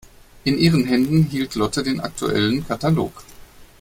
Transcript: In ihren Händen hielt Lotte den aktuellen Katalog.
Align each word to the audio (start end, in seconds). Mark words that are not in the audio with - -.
In 0.45 0.57
ihren 0.57 0.83
Händen 0.87 1.21
hielt 1.21 1.53
Lotte 1.53 1.83
den 1.83 1.99
aktuellen 1.99 2.65
Katalog. 2.67 3.23